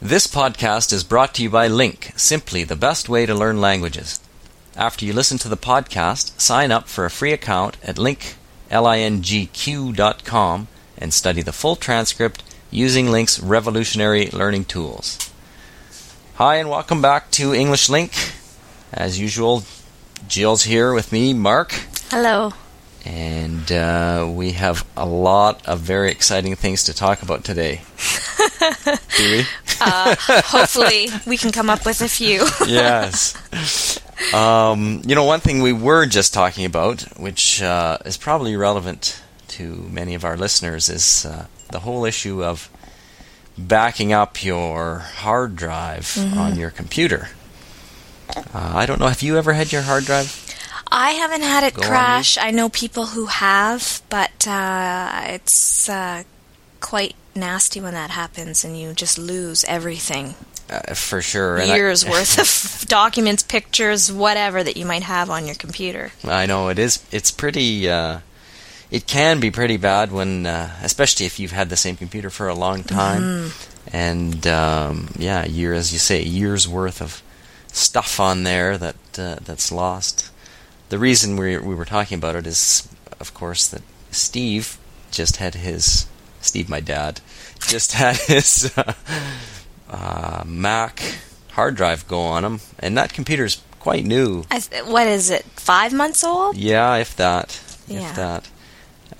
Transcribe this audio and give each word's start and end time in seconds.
This 0.00 0.28
podcast 0.28 0.92
is 0.92 1.02
brought 1.02 1.34
to 1.34 1.42
you 1.42 1.50
by 1.50 1.68
LingQ, 1.68 2.16
simply 2.16 2.62
the 2.62 2.76
best 2.76 3.08
way 3.08 3.26
to 3.26 3.34
learn 3.34 3.60
languages. 3.60 4.20
After 4.76 5.04
you 5.04 5.12
listen 5.12 5.38
to 5.38 5.48
the 5.48 5.56
podcast, 5.56 6.40
sign 6.40 6.70
up 6.70 6.86
for 6.86 7.04
a 7.04 7.10
free 7.10 7.32
account 7.32 7.76
at 7.82 7.96
LingQ, 7.96 8.34
L-I-N-G-Q.com 8.70 10.68
and 10.98 11.12
study 11.12 11.42
the 11.42 11.52
full 11.52 11.74
transcript 11.74 12.44
using 12.70 13.06
LingQ's 13.06 13.40
revolutionary 13.40 14.28
learning 14.28 14.66
tools. 14.66 15.18
Hi, 16.36 16.54
and 16.58 16.70
welcome 16.70 17.02
back 17.02 17.32
to 17.32 17.52
English 17.52 17.88
LingQ. 17.88 18.36
As 18.92 19.18
usual, 19.18 19.64
Jill's 20.28 20.62
here 20.62 20.92
with 20.92 21.10
me, 21.10 21.34
Mark. 21.34 21.72
Hello. 22.08 22.52
And 23.04 23.72
uh, 23.72 24.30
we 24.30 24.52
have 24.52 24.86
a 24.96 25.06
lot 25.06 25.66
of 25.66 25.80
very 25.80 26.12
exciting 26.12 26.54
things 26.54 26.84
to 26.84 26.94
talk 26.94 27.20
about 27.22 27.42
today. 27.42 27.80
Do 29.16 29.24
we? 29.24 29.44
Uh, 29.80 30.14
hopefully, 30.18 31.08
we 31.26 31.36
can 31.36 31.52
come 31.52 31.70
up 31.70 31.84
with 31.86 32.00
a 32.00 32.08
few. 32.08 32.46
yes. 32.66 33.34
Um, 34.34 35.02
you 35.06 35.14
know, 35.14 35.24
one 35.24 35.40
thing 35.40 35.62
we 35.62 35.72
were 35.72 36.06
just 36.06 36.34
talking 36.34 36.64
about, 36.64 37.02
which 37.18 37.62
uh, 37.62 37.98
is 38.04 38.16
probably 38.16 38.56
relevant 38.56 39.22
to 39.48 39.62
many 39.90 40.14
of 40.14 40.24
our 40.24 40.36
listeners, 40.36 40.88
is 40.88 41.24
uh, 41.24 41.46
the 41.70 41.80
whole 41.80 42.04
issue 42.04 42.42
of 42.44 42.68
backing 43.56 44.12
up 44.12 44.44
your 44.44 44.98
hard 44.98 45.56
drive 45.56 46.04
Mm-hmm. 46.04 46.38
on 46.38 46.56
your 46.56 46.70
computer. 46.70 47.28
Uh, 48.36 48.42
I 48.74 48.86
don't 48.86 49.00
know. 49.00 49.06
Have 49.08 49.22
you 49.22 49.36
ever 49.38 49.52
had 49.52 49.72
your 49.72 49.82
hard 49.82 50.04
drive? 50.04 50.44
I 50.90 51.10
haven't 51.12 51.42
had 51.42 51.64
it 51.64 51.74
crash. 51.74 52.38
I 52.38 52.50
know 52.50 52.68
people 52.68 53.06
who 53.06 53.26
have, 53.26 54.00
but 54.08 54.46
uh, 54.46 55.22
it's 55.26 55.88
uh, 55.88 56.22
quite 56.80 57.14
nasty 57.38 57.80
when 57.80 57.94
that 57.94 58.10
happens 58.10 58.64
and 58.64 58.78
you 58.78 58.92
just 58.92 59.18
lose 59.18 59.64
everything. 59.64 60.34
Uh, 60.70 60.94
for 60.94 61.22
sure. 61.22 61.56
And 61.56 61.72
I- 61.72 61.76
Years 61.76 62.04
worth 62.08 62.38
of 62.38 62.88
documents, 62.88 63.42
pictures, 63.42 64.12
whatever 64.12 64.62
that 64.62 64.76
you 64.76 64.84
might 64.84 65.02
have 65.04 65.30
on 65.30 65.46
your 65.46 65.54
computer. 65.54 66.12
I 66.24 66.46
know 66.46 66.68
it 66.68 66.78
is. 66.78 67.02
It's 67.10 67.30
pretty. 67.30 67.88
Uh, 67.88 68.20
it 68.90 69.06
can 69.06 69.38
be 69.38 69.50
pretty 69.50 69.76
bad 69.76 70.12
when, 70.12 70.46
uh, 70.46 70.70
especially 70.82 71.26
if 71.26 71.38
you've 71.38 71.52
had 71.52 71.68
the 71.68 71.76
same 71.76 71.96
computer 71.96 72.30
for 72.30 72.48
a 72.48 72.54
long 72.54 72.82
time, 72.84 73.50
and 73.92 74.46
um, 74.46 75.08
yeah, 75.18 75.44
year 75.44 75.74
as 75.74 75.92
you 75.92 75.98
say, 75.98 76.22
years 76.22 76.66
worth 76.66 77.02
of 77.02 77.22
stuff 77.70 78.18
on 78.18 78.44
there 78.44 78.78
that 78.78 78.96
uh, 79.18 79.36
that's 79.44 79.70
lost. 79.70 80.30
The 80.88 80.98
reason 80.98 81.36
we 81.36 81.58
we 81.58 81.74
were 81.74 81.84
talking 81.84 82.16
about 82.16 82.34
it 82.36 82.46
is, 82.46 82.88
of 83.20 83.34
course, 83.34 83.66
that 83.68 83.82
Steve 84.10 84.78
just 85.10 85.36
had 85.36 85.54
his 85.54 86.06
Steve, 86.40 86.70
my 86.70 86.80
dad, 86.80 87.20
just 87.60 87.92
had 88.00 88.16
his 88.16 88.72
uh, 88.76 88.94
uh, 89.90 90.44
Mac 90.46 91.02
hard 91.52 91.74
drive 91.74 92.06
go 92.06 92.20
on 92.20 92.44
him, 92.44 92.60
and 92.78 92.96
that 92.96 93.12
computer's 93.12 93.62
quite 93.80 94.04
new. 94.04 94.44
I 94.50 94.60
th- 94.60 94.84
what 94.84 95.06
is 95.06 95.30
it? 95.30 95.44
Five 95.56 95.92
months 95.92 96.22
old? 96.22 96.56
Yeah, 96.56 96.96
if 96.96 97.16
that. 97.16 97.60
Yeah. 97.86 98.10
If 98.10 98.16
that. 98.16 98.48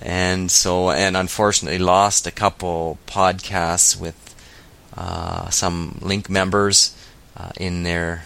And 0.01 0.49
so, 0.49 0.91
and 0.91 1.17
unfortunately, 1.17 1.79
lost 1.79 2.27
a 2.27 2.31
couple 2.31 2.97
podcasts 3.07 3.99
with 3.99 4.15
uh, 4.95 5.49
some 5.49 5.99
LingQ 6.01 6.29
members 6.29 6.95
uh, 7.35 7.51
in 7.57 7.83
their 7.83 8.25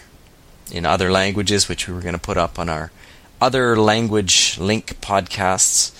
in 0.70 0.86
other 0.86 1.10
languages, 1.10 1.68
which 1.68 1.88
we 1.88 1.94
were 1.94 2.00
going 2.00 2.14
to 2.14 2.20
put 2.20 2.36
up 2.36 2.58
on 2.58 2.68
our 2.68 2.90
other 3.40 3.76
language 3.76 4.56
LingQ 4.58 4.94
podcasts. 5.00 5.92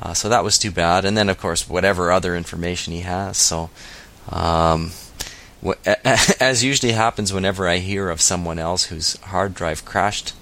Uh, 0.00 0.12
so 0.14 0.28
that 0.28 0.44
was 0.44 0.58
too 0.58 0.70
bad. 0.70 1.04
And 1.04 1.16
then, 1.16 1.28
of 1.28 1.38
course, 1.38 1.68
whatever 1.68 2.10
other 2.10 2.36
information 2.36 2.92
he 2.92 3.00
has. 3.00 3.36
So, 3.38 3.70
um, 4.30 4.92
as 6.40 6.62
usually 6.62 6.92
happens 6.92 7.32
whenever 7.32 7.66
I 7.66 7.78
hear 7.78 8.10
of 8.10 8.20
someone 8.20 8.58
else 8.58 8.84
whose 8.84 9.16
hard 9.20 9.54
drive 9.54 9.84
crashed, 9.84 10.34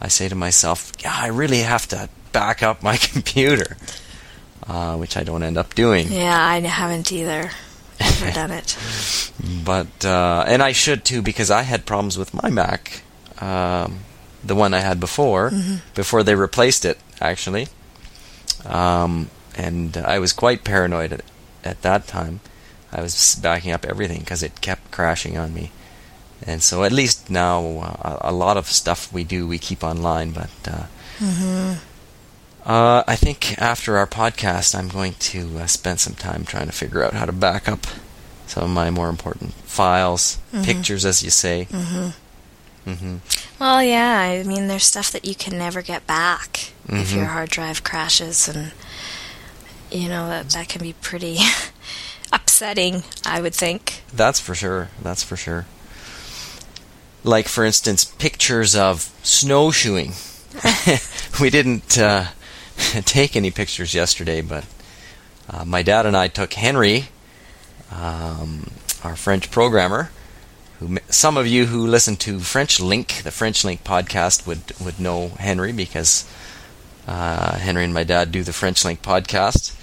I 0.00 0.08
say 0.08 0.28
to 0.28 0.34
myself, 0.34 0.92
yeah, 1.00 1.14
I 1.14 1.28
really 1.28 1.60
have 1.60 1.86
to 1.88 2.08
back 2.32 2.62
up 2.62 2.82
my 2.82 2.96
computer, 3.12 3.76
uh, 4.66 4.96
which 4.96 5.16
I 5.16 5.22
don't 5.22 5.42
end 5.42 5.56
up 5.56 5.74
doing. 5.74 6.10
Yeah, 6.10 6.44
I 6.44 6.60
haven't 6.60 7.12
either. 7.12 7.50
Never 8.00 8.30
done 8.34 8.50
it. 8.50 8.76
But 9.64 10.04
uh, 10.04 10.44
and 10.46 10.62
I 10.62 10.72
should 10.72 11.04
too 11.04 11.22
because 11.22 11.50
I 11.50 11.62
had 11.62 11.86
problems 11.86 12.18
with 12.18 12.34
my 12.34 12.50
Mac, 12.50 13.02
um, 13.40 14.00
the 14.42 14.56
one 14.56 14.74
I 14.74 14.80
had 14.80 14.98
before, 14.98 15.52
before 15.94 16.22
they 16.22 16.34
replaced 16.34 16.84
it 16.84 16.98
actually, 17.20 17.68
um, 18.66 19.30
and 19.56 19.96
I 19.96 20.18
was 20.18 20.32
quite 20.32 20.64
paranoid 20.64 21.12
at, 21.12 21.22
at 21.64 21.82
that 21.82 22.06
time. 22.06 22.40
I 22.92 23.00
was 23.00 23.34
backing 23.36 23.72
up 23.72 23.84
everything 23.84 24.20
because 24.20 24.42
it 24.42 24.60
kept 24.60 24.90
crashing 24.90 25.38
on 25.38 25.54
me, 25.54 25.70
and 26.46 26.62
so 26.62 26.84
at 26.84 26.92
least 26.92 27.30
now 27.30 27.96
uh, 28.02 28.18
a 28.20 28.32
lot 28.32 28.56
of 28.56 28.66
stuff 28.68 29.12
we 29.12 29.24
do 29.24 29.46
we 29.46 29.58
keep 29.58 29.82
online, 29.82 30.32
but. 30.32 30.50
Uh, 30.66 30.84
Uh, 32.64 33.02
I 33.08 33.16
think 33.16 33.58
after 33.60 33.96
our 33.96 34.06
podcast, 34.06 34.74
I'm 34.78 34.88
going 34.88 35.14
to 35.14 35.58
uh, 35.58 35.66
spend 35.66 35.98
some 35.98 36.14
time 36.14 36.44
trying 36.44 36.66
to 36.66 36.72
figure 36.72 37.02
out 37.02 37.12
how 37.12 37.24
to 37.26 37.32
back 37.32 37.68
up 37.68 37.86
some 38.46 38.62
of 38.62 38.70
my 38.70 38.88
more 38.90 39.08
important 39.08 39.52
files, 39.66 40.38
pictures, 40.62 41.04
as 41.04 41.24
you 41.24 41.30
say. 41.30 41.66
Mm-hmm. 41.70 42.10
Hmm 42.84 43.16
Well, 43.58 43.82
yeah, 43.82 44.18
I 44.20 44.42
mean, 44.42 44.66
there's 44.68 44.84
stuff 44.84 45.10
that 45.12 45.24
you 45.24 45.34
can 45.34 45.56
never 45.58 45.82
get 45.82 46.06
back 46.06 46.72
if 46.88 47.10
Mhm. 47.10 47.16
your 47.16 47.26
hard 47.26 47.50
drive 47.50 47.84
crashes, 47.84 48.48
and 48.48 48.72
you 49.90 50.08
know 50.08 50.28
that 50.28 50.50
that 50.50 50.68
can 50.68 50.82
be 50.82 50.94
pretty 50.94 51.38
upsetting. 52.32 53.04
I 53.24 53.40
would 53.40 53.54
think. 53.54 54.02
That's 54.12 54.40
for 54.40 54.54
sure. 54.54 54.88
That's 55.00 55.22
for 55.22 55.36
sure. 55.36 55.66
Like, 57.24 57.46
for 57.46 57.64
instance, 57.64 58.04
pictures 58.04 58.74
of 58.74 59.10
snowshoeing. 59.22 60.14
we 61.40 61.50
didn't 61.50 61.96
uh, 61.98 62.26
take 63.04 63.36
any 63.36 63.50
pictures 63.52 63.94
yesterday, 63.94 64.40
but 64.40 64.64
uh, 65.48 65.64
my 65.64 65.82
dad 65.82 66.04
and 66.04 66.16
I 66.16 66.26
took 66.28 66.52
Henry, 66.54 67.06
um, 67.92 68.70
our 69.04 69.14
French 69.14 69.50
programmer. 69.52 70.10
Who, 70.86 70.98
some 71.08 71.36
of 71.36 71.46
you 71.46 71.66
who 71.66 71.86
listen 71.86 72.16
to 72.16 72.40
French 72.40 72.78
LingQ, 72.78 73.22
the 73.22 73.30
French 73.30 73.62
LingQ 73.62 73.80
podcast, 73.80 74.46
would 74.46 74.60
would 74.80 74.98
know 75.00 75.28
Henry 75.38 75.72
because 75.72 76.24
uh, 77.06 77.56
Henry 77.58 77.84
and 77.84 77.94
my 77.94 78.04
dad 78.04 78.32
do 78.32 78.42
the 78.42 78.52
French 78.52 78.82
LingQ 78.82 78.98
podcast. 78.98 79.74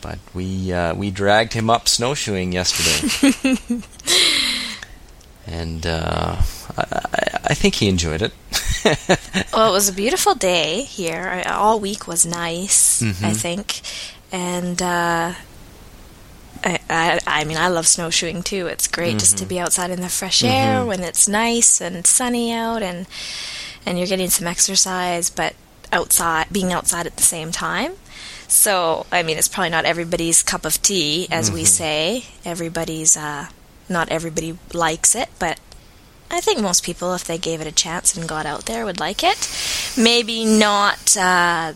But 0.00 0.18
we 0.34 0.72
uh, 0.72 0.94
we 0.94 1.10
dragged 1.10 1.54
him 1.54 1.68
up 1.70 1.88
snowshoeing 1.88 2.52
yesterday, 2.52 3.58
and 5.46 5.86
uh, 5.86 6.36
I, 6.76 6.82
I, 6.82 7.38
I 7.50 7.54
think 7.54 7.76
he 7.76 7.88
enjoyed 7.88 8.22
it. 8.22 8.32
Well, 9.52 9.68
it 9.70 9.72
was 9.72 9.88
a 9.88 9.92
beautiful 9.92 10.34
day 10.34 10.82
here. 10.82 11.42
All 11.46 11.80
week 11.80 12.06
was 12.06 12.24
nice, 12.24 13.02
I 13.02 13.06
Mhm. 13.06 13.36
think, 13.36 13.80
and 14.30 14.80
uh, 14.80 15.34
I, 16.64 16.78
I, 16.90 17.20
I 17.26 17.44
mean, 17.44 17.56
I 17.56 17.68
love 17.68 17.86
snowshoeing 17.86 18.42
too. 18.42 18.66
It's 18.66 18.88
great 18.88 19.18
just 19.18 19.38
to 19.38 19.46
be 19.46 19.58
outside 19.58 19.90
in 19.90 20.00
the 20.00 20.08
fresh 20.08 20.42
air 20.42 20.84
when 20.84 21.00
it's 21.00 21.28
nice 21.28 21.80
and 21.80 22.06
sunny 22.06 22.52
out, 22.52 22.82
and 22.82 23.06
and 23.86 23.98
you're 23.98 24.06
getting 24.08 24.30
some 24.30 24.46
exercise, 24.46 25.30
but 25.30 25.54
outside, 25.92 26.46
being 26.52 26.72
outside 26.72 27.06
at 27.06 27.16
the 27.16 27.22
same 27.22 27.52
time. 27.52 27.92
So, 28.46 29.06
I 29.12 29.22
mean, 29.22 29.36
it's 29.38 29.48
probably 29.48 29.70
not 29.70 29.84
everybody's 29.84 30.42
cup 30.42 30.64
of 30.64 30.80
tea, 30.80 31.28
as 31.30 31.52
we 31.52 31.64
say. 31.64 32.24
Everybody's, 32.44 33.16
uh, 33.16 33.48
not 33.88 34.08
everybody 34.08 34.58
likes 34.72 35.14
it, 35.14 35.28
but 35.38 35.60
I 36.30 36.40
think 36.40 36.60
most 36.60 36.82
people, 36.82 37.14
if 37.14 37.24
they 37.24 37.38
gave 37.38 37.60
it 37.60 37.66
a 37.66 37.72
chance 37.72 38.16
and 38.16 38.28
got 38.28 38.46
out 38.46 38.64
there, 38.66 38.84
would 38.84 39.00
like 39.00 39.22
it. 39.22 39.48
Maybe 39.96 40.44
not 40.44 41.16
uh, 41.16 41.74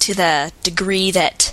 to 0.00 0.14
the 0.14 0.52
degree 0.62 1.10
that 1.12 1.47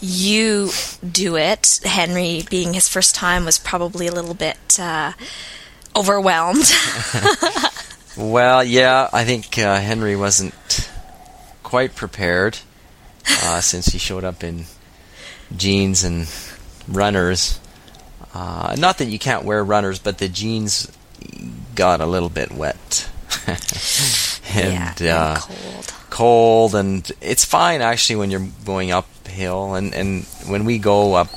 you 0.00 0.70
do 1.10 1.36
it. 1.36 1.80
Henry, 1.84 2.44
being 2.50 2.74
his 2.74 2.88
first 2.88 3.14
time, 3.14 3.44
was 3.44 3.58
probably 3.58 4.06
a 4.06 4.12
little 4.12 4.34
bit 4.34 4.78
uh, 4.78 5.12
overwhelmed. 5.94 6.70
Well, 8.16 8.64
yeah, 8.64 9.10
I 9.12 9.24
think 9.24 9.58
uh, 9.58 9.78
Henry 9.78 10.16
wasn't 10.16 10.54
quite 11.62 11.94
prepared 11.94 12.58
uh, 13.42 13.60
since 13.60 13.86
he 13.88 13.98
showed 13.98 14.24
up 14.24 14.42
in 14.42 14.64
jeans 15.54 16.02
and 16.02 16.26
runners. 16.88 17.60
Uh, 18.32 18.74
not 18.78 18.98
that 18.98 19.08
you 19.08 19.18
can't 19.18 19.44
wear 19.44 19.62
runners, 19.62 19.98
but 19.98 20.16
the 20.16 20.28
jeans 20.28 20.90
got 21.74 22.00
a 22.00 22.06
little 22.06 22.30
bit 22.30 22.52
wet. 22.52 23.10
and 23.46 24.98
yeah, 24.98 25.14
uh, 25.18 25.34
and 25.34 25.42
cold. 25.42 25.94
cold 26.08 26.74
and 26.74 27.12
it's 27.20 27.44
fine 27.44 27.80
actually 27.80 28.16
when 28.16 28.30
you're 28.30 28.48
going 28.64 28.90
uphill 29.36 29.74
and 29.74 29.94
and 29.94 30.24
when 30.48 30.64
we 30.64 30.78
go 30.78 31.14
up 31.14 31.28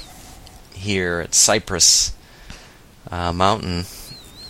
here 0.73 1.19
at 1.21 1.35
Cypress 1.35 2.13
uh, 3.11 3.33
Mountain 3.33 3.85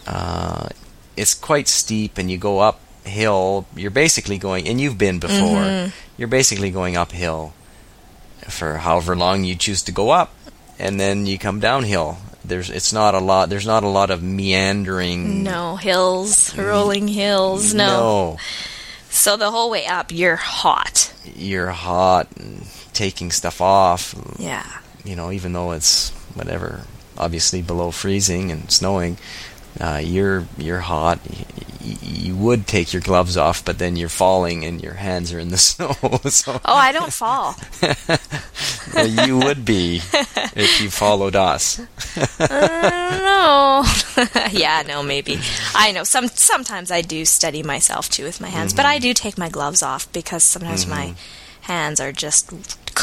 uh, 0.05 0.69
it's 1.17 1.33
quite 1.33 1.67
steep 1.67 2.17
and 2.19 2.29
you 2.29 2.37
go 2.37 2.59
uphill 2.59 3.65
you're 3.75 3.89
basically 3.91 4.37
going 4.37 4.67
and 4.67 4.79
you've 4.79 4.97
been 4.99 5.19
before 5.19 5.63
Mhm. 5.65 5.91
you're 6.17 6.27
basically 6.27 6.69
going 6.69 6.95
uphill 6.95 7.53
for 8.47 8.77
however 8.77 9.15
long 9.15 9.43
you 9.43 9.55
choose 9.55 9.81
to 9.83 9.91
go 9.91 10.11
up 10.11 10.31
and 10.77 10.99
then 10.99 11.25
you 11.25 11.37
come 11.39 11.59
downhill 11.59 12.17
there's 12.45 12.69
it's 12.69 12.93
not 12.93 13.13
a 13.13 13.19
lot. 13.19 13.49
There's 13.49 13.67
not 13.67 13.83
a 13.83 13.87
lot 13.89 14.09
of 14.09 14.23
meandering. 14.23 15.43
No 15.43 15.75
hills, 15.75 16.55
rolling 16.57 17.07
hills. 17.07 17.73
No. 17.75 17.85
No, 17.85 18.37
So 19.11 19.37
the 19.37 19.51
whole 19.51 19.69
way 19.69 19.85
up, 19.85 20.11
you're 20.11 20.37
hot. 20.37 21.13
you're 21.35 21.69
hot 21.69 22.27
and 22.39 22.65
taking 22.99 23.31
stuff 23.31 23.61
off. 23.61 24.13
Yeah. 24.37 24.65
You 25.05 25.15
know, 25.15 25.31
even 25.31 25.53
though 25.53 25.71
it's 25.71 26.11
whatever, 26.35 26.83
obviously 27.17 27.61
below 27.61 27.91
freezing 27.91 28.51
and 28.51 28.69
snowing, 28.69 29.17
uh, 29.79 30.01
you're 30.03 30.43
you're 30.57 30.81
hot. 30.83 31.19
Y- 31.29 31.45
y- 31.81 31.97
you 32.01 32.35
would 32.35 32.67
take 32.67 32.91
your 32.91 33.01
gloves 33.01 33.37
off, 33.37 33.63
but 33.63 33.77
then 33.79 33.95
you're 33.95 34.09
falling 34.11 34.65
and 34.65 34.83
your 34.83 34.95
hands 34.95 35.31
are 35.31 35.39
in 35.39 35.47
the 35.49 35.57
snow. 35.69 35.93
so 36.29 36.59
Oh, 36.65 36.75
I 36.75 36.91
don't 36.91 37.13
fall. 37.13 37.55
uh, 37.81 39.25
you 39.25 39.37
would 39.39 39.63
be 39.63 40.01
if 40.55 40.81
you 40.81 40.89
followed 40.89 41.35
us. 41.37 41.79
no. 42.39 43.83
yeah, 44.51 44.83
no, 44.85 45.01
maybe. 45.03 45.39
I 45.73 45.91
know. 45.93 46.03
Some 46.03 46.27
sometimes 46.27 46.91
I 46.91 47.01
do 47.01 47.23
steady 47.25 47.63
myself 47.63 48.09
too 48.09 48.25
with 48.25 48.41
my 48.41 48.49
hands, 48.49 48.73
but 48.73 48.83
Mm-hmm. 48.85 48.95
I 48.95 48.99
do 48.99 49.13
take 49.13 49.37
my 49.37 49.49
gloves 49.49 49.81
off 49.83 50.11
because 50.11 50.43
sometimes 50.43 50.85
my 50.87 51.13
hands 51.61 51.99
are 51.99 52.11
just 52.11 52.51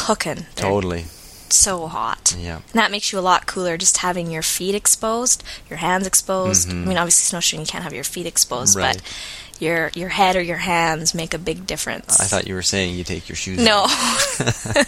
cooking. 0.07 0.45
They're 0.55 0.69
Totally. 0.71 1.03
so 1.49 1.87
hot. 1.87 2.35
Yeah. 2.39 2.55
And 2.71 2.79
that 2.81 2.91
makes 2.91 3.11
you 3.11 3.19
a 3.19 3.25
lot 3.31 3.45
cooler 3.45 3.77
just 3.77 3.97
having 3.97 4.31
your 4.31 4.43
feet 4.43 4.75
exposed, 4.75 5.43
your 5.69 5.77
hands 5.77 6.07
exposed. 6.07 6.69
I 6.69 6.73
mean, 6.73 6.97
obviously 6.97 7.23
snowshoeing 7.29 7.61
you 7.61 7.67
can't 7.67 7.83
have 7.83 7.93
your 7.93 8.03
feet 8.03 8.25
exposed, 8.25 8.77
Mm-hmm. 8.77 8.87
Right. 8.87 9.01
but 9.03 9.13
your 9.59 9.89
your 9.95 10.09
head 10.09 10.35
or 10.35 10.41
your 10.41 10.57
hands 10.73 11.15
make 11.15 11.33
a 11.33 11.39
big 11.39 11.65
difference. 11.65 12.19
I 12.21 12.25
thought 12.25 12.45
you 12.47 12.53
were 12.53 12.61
saying 12.73 12.93
you 12.95 13.03
take 13.03 13.27
your 13.27 13.35
shoes 13.35 13.57
no, 13.57 13.87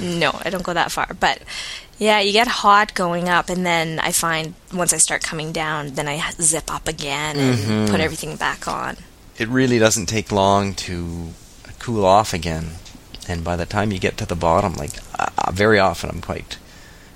No, 0.00 0.32
I 0.44 0.50
don't 0.50 0.62
go 0.64 0.72
that 0.72 0.90
far. 0.90 1.08
But 1.18 1.42
yeah, 1.98 2.20
you 2.20 2.32
get 2.32 2.46
hot 2.48 2.94
going 2.94 3.28
up, 3.28 3.48
and 3.50 3.66
then 3.66 3.98
I 4.00 4.12
find 4.12 4.54
once 4.72 4.92
I 4.92 4.98
start 4.98 5.22
coming 5.22 5.52
down, 5.52 5.94
then 5.94 6.08
I 6.08 6.22
zip 6.40 6.72
up 6.72 6.88
again 6.88 7.36
and 7.36 7.58
Mm-hmm. 7.58 7.90
put 7.92 8.00
everything 8.00 8.36
back 8.36 8.68
on. 8.68 8.96
It 9.36 9.48
really 9.48 9.78
doesn't 9.78 10.06
take 10.06 10.32
long 10.32 10.74
to 10.88 11.28
cool 11.78 12.04
off 12.04 12.32
again, 12.34 12.70
and 13.28 13.44
by 13.44 13.56
the 13.56 13.66
time 13.66 13.92
you 13.92 13.98
get 13.98 14.16
to 14.18 14.26
the 14.26 14.34
bottom, 14.36 14.74
like 14.74 14.92
uh, 15.18 15.50
very 15.52 15.78
often, 15.78 16.10
I'm 16.10 16.20
quite 16.20 16.58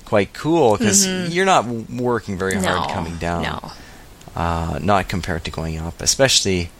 quite 0.05 0.33
cool 0.35 0.77
because 0.77 1.07
you're 1.35 1.47
not 1.47 1.67
working 1.67 2.37
very 2.37 2.55
hard 2.55 2.67
Mm-hmm. 2.67 2.89
no, 2.89 2.95
coming 2.95 3.17
down. 3.17 3.43
No. 3.43 3.73
uh, 4.37 4.79
not 4.83 5.09
compared 5.09 5.45
to 5.45 5.51
going 5.51 5.79
up. 5.79 6.01
Especially, 6.03 6.71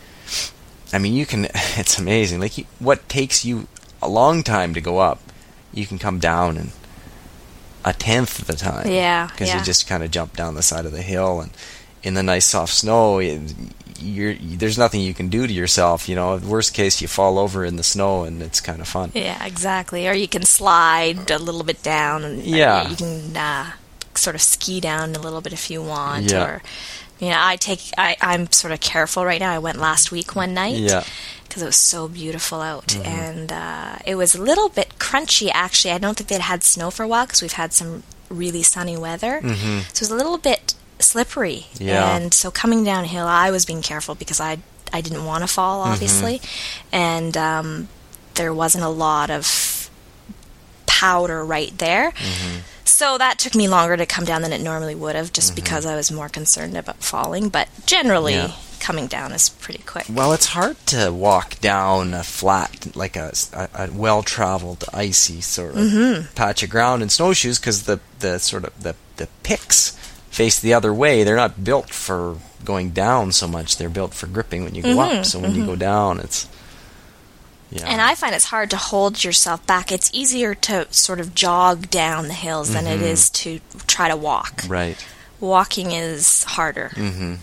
I 0.91 0.99
mean, 0.99 1.13
you 1.13 1.25
can. 1.25 1.45
It's 1.77 1.97
amazing. 1.99 2.39
Like 2.39 2.57
you, 2.57 2.65
what 2.79 3.09
takes 3.09 3.43
you 3.43 3.67
a 4.01 4.07
long 4.07 4.43
time 4.43 4.73
to 4.75 4.81
go 4.81 4.99
up, 4.99 5.19
you 5.73 5.85
can 5.87 5.97
come 5.97 6.19
down 6.19 6.57
in 6.57 6.69
a 7.85 7.93
tenth 7.93 8.39
of 8.39 8.47
the 8.47 8.53
time. 8.53 8.87
Yeah, 8.89 9.27
because 9.27 9.49
yeah. 9.49 9.59
you 9.59 9.65
just 9.65 9.87
kind 9.87 10.03
of 10.03 10.11
jump 10.11 10.35
down 10.35 10.55
the 10.55 10.61
side 10.61 10.85
of 10.85 10.91
the 10.91 11.01
hill, 11.01 11.41
and 11.41 11.51
in 12.03 12.13
the 12.13 12.23
nice 12.23 12.45
soft 12.45 12.73
snow, 12.73 13.19
you're 14.03 14.35
there's 14.35 14.77
nothing 14.77 15.01
you 15.01 15.13
can 15.13 15.29
do 15.29 15.47
to 15.47 15.53
yourself. 15.53 16.07
You 16.09 16.15
know, 16.15 16.37
worst 16.37 16.73
case, 16.73 17.01
you 17.01 17.07
fall 17.07 17.39
over 17.39 17.63
in 17.65 17.75
the 17.77 17.83
snow, 17.83 18.23
and 18.23 18.41
it's 18.41 18.61
kind 18.61 18.81
of 18.81 18.87
fun. 18.87 19.11
Yeah, 19.13 19.43
exactly. 19.45 20.07
Or 20.07 20.13
you 20.13 20.27
can 20.27 20.43
slide 20.43 21.31
a 21.31 21.39
little 21.39 21.63
bit 21.63 21.81
down, 21.81 22.23
and 22.23 22.39
uh, 22.39 22.43
Yeah. 22.45 22.89
you 22.89 22.95
can 22.95 23.37
uh, 23.37 23.71
sort 24.15 24.35
of 24.35 24.41
ski 24.41 24.79
down 24.79 25.15
a 25.15 25.19
little 25.19 25.41
bit 25.41 25.53
if 25.53 25.69
you 25.71 25.81
want. 25.81 26.31
Yeah. 26.31 26.45
Or, 26.45 26.61
you 27.19 27.29
know, 27.29 27.37
I 27.39 27.55
take. 27.55 27.79
I, 27.97 28.17
I'm 28.21 28.51
sort 28.51 28.73
of 28.73 28.79
careful 28.81 29.23
right 29.25 29.39
now. 29.39 29.51
I 29.53 29.59
went 29.59 29.77
last 29.79 30.11
week 30.11 30.35
one 30.35 30.53
night. 30.53 30.75
Yeah. 30.77 31.01
Mm-hmm. 31.01 31.09
because 31.47 31.61
it 31.61 31.65
was 31.67 31.75
so 31.77 32.07
beautiful 32.07 32.61
out, 32.61 32.95
and 33.05 33.51
uh, 33.51 33.97
it 34.07 34.15
was 34.15 34.33
a 34.33 34.41
little 34.41 34.69
bit 34.69 34.97
crunchy. 34.97 35.51
Actually, 35.53 35.93
I 35.93 35.99
don't 35.99 36.17
think 36.17 36.27
they'd 36.29 36.41
had 36.41 36.63
snow 36.63 36.89
for 36.89 37.03
a 37.03 37.07
while 37.07 37.27
because 37.27 37.43
we've 37.43 37.53
had 37.53 37.71
some 37.73 38.01
really 38.29 38.63
sunny 38.63 38.97
weather, 38.97 39.39
Mhm. 39.43 39.81
so 39.93 39.97
it 39.97 39.99
was 40.01 40.09
a 40.09 40.15
little 40.15 40.39
bit 40.39 40.73
slippery. 41.03 41.67
Yeah. 41.77 42.15
And 42.15 42.33
so 42.33 42.49
coming 42.51 42.83
downhill, 42.83 43.27
I 43.27 43.51
was 43.51 43.65
being 43.65 43.81
careful 43.81 44.15
because 44.15 44.39
I 44.39 44.57
I 44.91 45.01
didn't 45.01 45.25
want 45.25 45.43
to 45.43 45.47
fall, 45.47 45.81
Mm-hmm. 45.83 45.91
obviously, 45.93 46.41
and 46.91 47.35
um, 47.37 47.87
there 48.35 48.53
wasn't 48.53 48.83
a 48.83 48.89
lot 48.89 49.29
of 49.31 49.89
powder 50.85 51.43
right 51.43 51.75
there. 51.77 52.11
Mm-hmm. 52.11 52.59
So 52.85 53.17
that 53.17 53.39
took 53.39 53.55
me 53.55 53.67
longer 53.67 53.97
to 53.97 54.05
come 54.05 54.23
down 54.25 54.41
than 54.43 54.53
it 54.53 54.61
normally 54.61 54.93
would 54.95 55.15
have, 55.15 55.33
just 55.33 55.55
because 55.55 55.85
I 55.85 55.95
was 55.95 56.11
more 56.11 56.29
concerned 56.29 56.77
about 56.77 56.97
falling. 57.03 57.49
But 57.49 57.67
generally, 57.87 58.33
Yeah. 58.35 58.51
coming 58.79 59.07
down 59.07 59.31
is 59.31 59.49
pretty 59.49 59.81
quick. 59.83 60.05
Well, 60.09 60.31
it's 60.33 60.47
hard 60.47 60.77
to 60.87 61.11
walk 61.11 61.59
down 61.59 62.13
a 62.13 62.23
flat, 62.23 62.95
like 62.95 63.15
a, 63.15 63.33
a, 63.53 63.69
a 63.87 63.91
well-traveled, 63.91 64.83
icy 64.93 65.41
sort 65.41 65.75
of 65.75 66.35
patch 66.35 66.61
of 66.61 66.69
ground 66.69 67.01
in 67.01 67.09
snowshoes 67.09 67.57
because 67.59 67.83
the, 67.83 67.99
the 68.19 68.37
sort 68.39 68.65
of 68.65 68.83
the, 68.83 68.95
the 69.17 69.27
picks 69.41 69.97
face 70.33 70.59
the 70.59 70.73
other 70.73 70.93
way. 70.93 71.23
They're 71.23 71.35
not 71.35 71.63
built 71.63 71.89
for 71.91 72.37
going 72.65 72.89
down 72.91 73.31
so 73.31 73.47
much. 73.47 73.77
They're 73.77 73.89
built 73.89 74.13
for 74.13 74.27
gripping 74.27 74.63
when 74.63 74.75
you 74.75 74.81
go 74.83 74.99
up. 74.99 75.25
So 75.25 75.39
when 75.39 75.53
you 75.55 75.65
go 75.65 75.75
down, 75.75 76.19
it's 76.19 76.47
yeah. 77.71 77.85
And 77.87 78.01
I 78.01 78.15
find 78.15 78.35
it's 78.35 78.45
hard 78.45 78.69
to 78.71 78.77
hold 78.77 79.23
yourself 79.23 79.65
back. 79.65 79.91
It's 79.91 80.09
easier 80.13 80.53
to 80.55 80.91
sort 80.93 81.19
of 81.19 81.33
jog 81.33 81.89
down 81.89 82.27
the 82.27 82.33
hills 82.33 82.73
than 82.73 82.85
it 82.87 83.01
is 83.01 83.29
to 83.31 83.59
try 83.87 84.09
to 84.09 84.15
walk. 84.17 84.63
right. 84.67 84.97
Walking 85.39 85.91
is 85.91 86.43
harder 86.45 86.89
hmm 86.95 87.35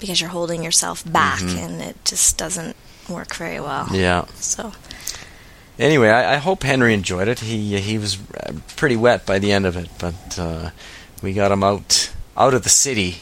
because 0.00 0.20
you're 0.20 0.30
holding 0.30 0.64
yourself 0.64 1.04
back 1.12 1.40
and 1.42 1.80
it 1.80 1.96
just 2.04 2.36
doesn't 2.36 2.74
work 3.08 3.34
very 3.36 3.60
well. 3.60 3.86
Yeah. 3.92 4.24
So, 4.34 4.72
Anyway, 5.78 6.08
I, 6.08 6.34
I 6.34 6.36
hope 6.38 6.64
Henry 6.64 6.92
enjoyed 6.92 7.28
it. 7.28 7.38
He 7.40 7.78
he 7.78 7.98
was 7.98 8.18
pretty 8.76 8.96
wet 8.96 9.24
by 9.26 9.38
the 9.38 9.52
end 9.52 9.64
of 9.66 9.76
it, 9.76 9.88
but 10.00 10.38
uh, 10.38 10.70
we 11.22 11.32
got 11.32 11.52
him 11.52 11.62
out 11.62 12.12
out 12.36 12.54
of 12.54 12.62
the 12.62 12.68
city, 12.68 13.18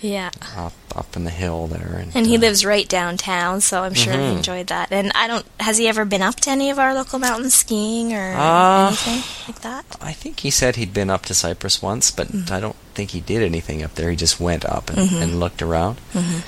yeah. 0.00 0.30
up 0.56 0.72
up 0.94 1.14
in 1.16 1.24
the 1.24 1.30
hill 1.30 1.66
there, 1.66 1.98
and, 2.00 2.14
And 2.16 2.26
he 2.26 2.36
uh, 2.36 2.40
lives 2.40 2.64
right 2.64 2.88
downtown, 2.88 3.60
so 3.60 3.82
I'm 3.82 3.92
sure 3.92 4.12
he 4.14 4.18
Mhm. 4.18 4.36
enjoyed 4.38 4.66
that. 4.68 4.90
And 4.92 5.12
I 5.14 5.26
don't 5.26 5.44
has 5.60 5.76
he 5.76 5.88
ever 5.88 6.04
been 6.06 6.22
up 6.22 6.36
to 6.40 6.50
any 6.50 6.70
of 6.70 6.78
our 6.78 6.94
local 6.94 7.18
mountains 7.18 7.54
skiing 7.54 8.14
or 8.14 8.32
Uh, 8.34 8.86
anything 8.88 9.22
like 9.48 9.60
that? 9.62 9.84
I 10.00 10.12
think 10.12 10.40
he 10.40 10.50
said 10.50 10.76
he'd 10.76 10.94
been 10.94 11.10
up 11.10 11.26
to 11.26 11.34
Cypress 11.34 11.82
once, 11.82 12.10
but 12.10 12.28
Mm-hmm. 12.32 12.52
I 12.54 12.60
don't 12.60 12.76
think 12.94 13.10
he 13.10 13.20
did 13.20 13.42
anything 13.42 13.82
up 13.82 13.94
there. 13.94 14.08
He 14.10 14.16
just 14.16 14.40
went 14.40 14.64
up 14.64 14.88
and, 14.90 15.10
Mhm. 15.10 15.20
and 15.22 15.40
looked 15.40 15.60
around. 15.60 15.98
Mhm. 16.14 16.42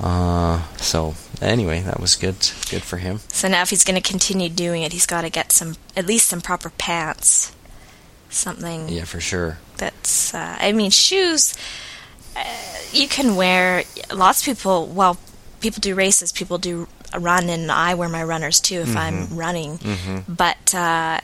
Uh, 0.00 0.62
so 0.76 1.14
anyway, 1.42 1.80
that 1.82 1.98
was 1.98 2.14
good. 2.14 2.36
Good 2.70 2.84
for 2.84 2.98
him. 2.98 3.20
So 3.32 3.48
now 3.48 3.62
if 3.62 3.70
he's 3.70 3.82
going 3.84 4.00
to 4.00 4.08
continue 4.08 4.48
doing 4.48 4.82
it, 4.82 4.92
he's 4.92 5.06
got 5.06 5.22
to 5.22 5.30
get 5.30 5.50
some 5.50 5.74
at 5.96 6.06
least 6.06 6.28
some 6.28 6.40
proper 6.40 6.70
pants. 6.70 7.50
Something 8.30 8.88
Yeah, 8.88 9.04
for 9.04 9.20
sure. 9.20 9.58
That's 9.80 10.32
uh, 10.34 10.56
I 10.60 10.72
mean 10.72 10.90
shoes 10.90 11.54
uh, 12.36 12.44
you 12.92 13.08
can 13.08 13.34
wear 13.36 13.82
lots 14.14 14.40
of 14.40 14.44
people 14.46 14.86
well 14.86 15.16
people 15.60 15.80
do 15.80 15.94
races 15.94 16.32
people 16.32 16.58
do 16.58 16.86
a 17.12 17.18
run 17.18 17.48
and 17.50 17.70
I 17.72 17.94
wear 17.94 18.08
my 18.08 18.22
runners 18.22 18.60
too 18.60 18.80
if 18.86 18.96
I'm 18.96 19.36
running 19.36 19.78
Mhm. 19.78 20.24
but 20.28 20.74
uh, 20.74 21.20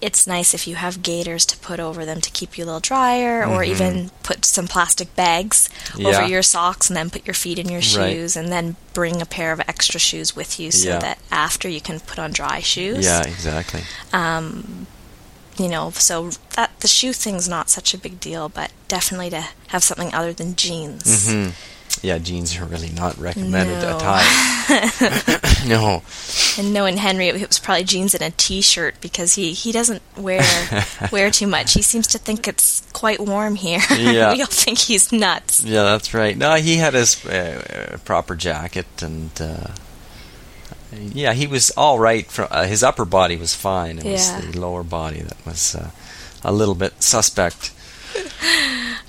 it's 0.00 0.26
nice 0.26 0.52
if 0.52 0.66
you 0.66 0.74
have 0.74 1.00
gaiters 1.00 1.46
to 1.46 1.56
put 1.58 1.78
over 1.78 2.04
them 2.04 2.20
to 2.20 2.30
keep 2.32 2.58
you 2.58 2.64
a 2.64 2.66
little 2.66 2.80
drier 2.80 3.46
or 3.46 3.62
even 3.62 4.10
put 4.24 4.44
some 4.44 4.66
plastic 4.66 5.14
bags 5.14 5.68
over 5.94 6.10
Mm-hmm. 6.10 6.28
Your 6.32 6.42
socks 6.42 6.90
and 6.90 6.96
then 6.96 7.08
put 7.08 7.24
your 7.24 7.34
feet 7.34 7.58
in 7.60 7.68
your 7.68 7.78
Right. 7.78 8.12
shoes 8.12 8.34
and 8.36 8.50
then 8.50 8.74
bring 8.94 9.22
a 9.22 9.26
pair 9.26 9.52
of 9.52 9.60
extra 9.60 10.00
shoes 10.00 10.34
with 10.34 10.58
you 10.58 10.72
so 10.72 10.88
Yeah. 10.88 10.98
that 10.98 11.18
after 11.30 11.68
you 11.68 11.80
can 11.80 12.00
put 12.00 12.18
on 12.18 12.32
dry 12.32 12.58
shoes 12.60 13.04
Yeah, 13.04 13.22
exactly. 13.22 13.82
um, 14.12 14.88
you 15.56 15.68
know, 15.68 15.92
so 15.92 16.30
that 16.56 16.71
the 16.82 16.88
shoe 16.88 17.12
thing's 17.14 17.48
not 17.48 17.70
such 17.70 17.94
a 17.94 17.98
big 17.98 18.20
deal, 18.20 18.48
but 18.48 18.70
definitely 18.88 19.30
to 19.30 19.44
have 19.68 19.82
something 19.82 20.12
other 20.14 20.32
than 20.34 20.54
jeans. 20.54 21.30
hmm 21.32 21.48
Yeah, 22.02 22.18
jeans 22.18 22.56
are 22.58 22.64
really 22.64 22.90
not 22.90 23.16
recommended 23.18 23.80
No. 23.80 23.96
at 23.96 24.00
times. 24.00 25.66
no. 25.68 26.02
And 26.58 26.72
knowing 26.74 26.96
Henry, 26.98 27.28
it 27.28 27.46
was 27.48 27.58
probably 27.58 27.84
jeans 27.84 28.14
and 28.14 28.22
a 28.22 28.30
t-shirt 28.30 28.94
because 29.00 29.34
he, 29.34 29.52
he 29.52 29.72
doesn't 29.72 30.02
wear 30.16 30.42
wear 31.12 31.30
too 31.30 31.46
much. 31.46 31.74
He 31.74 31.82
seems 31.82 32.06
to 32.08 32.18
think 32.18 32.46
it's 32.48 32.82
quite 32.92 33.20
warm 33.20 33.54
here. 33.56 33.80
Yeah. 33.90 34.32
we 34.32 34.40
all 34.40 34.46
think 34.46 34.78
he's 34.78 35.12
nuts. 35.12 35.62
Yeah, 35.62 35.82
that's 35.84 36.12
right. 36.14 36.36
No, 36.36 36.54
he 36.56 36.76
had 36.76 36.94
his 36.94 37.24
uh, 37.26 37.92
uh, 37.92 37.96
proper 37.98 38.34
jacket, 38.36 38.86
and 39.02 39.30
uh, 39.40 39.68
yeah, 40.92 41.32
he 41.32 41.46
was 41.46 41.70
all 41.76 41.98
right. 41.98 42.26
From 42.26 42.48
uh, 42.50 42.64
his 42.66 42.82
upper 42.82 43.04
body 43.04 43.36
was 43.36 43.54
fine. 43.54 43.98
It 43.98 44.04
Yeah. 44.04 44.12
was 44.12 44.32
the 44.46 44.58
lower 44.60 44.82
body 44.82 45.20
that 45.20 45.36
was 45.46 45.74
uh, 45.74 45.90
a 46.44 46.52
little 46.52 46.74
bit 46.74 47.02
suspect. 47.02 47.72